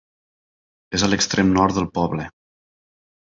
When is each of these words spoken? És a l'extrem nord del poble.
És 0.99 1.03
a 1.07 1.09
l'extrem 1.11 1.53
nord 1.59 1.77
del 1.79 1.89
poble. 1.99 2.27